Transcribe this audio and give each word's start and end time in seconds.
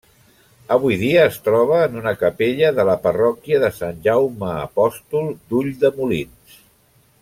Avui 0.75 0.95
dia 1.01 1.25
es 1.31 1.37
troba 1.47 1.81
en 1.89 1.99
una 1.99 2.13
capella 2.23 2.73
de 2.79 2.87
la 2.91 2.97
parròquia 3.05 3.61
de 3.67 3.71
Sant 3.83 4.03
Jaume 4.09 4.51
Apòstol 4.67 5.33
d'Ulldemolins. 5.45 6.63